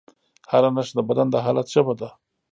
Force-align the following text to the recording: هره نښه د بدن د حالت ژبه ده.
هره 0.51 0.69
نښه 0.75 0.93
د 0.97 0.99
بدن 1.09 1.27
د 1.31 1.35
حالت 1.45 1.67
ژبه 1.73 1.93
ده. 1.99 2.09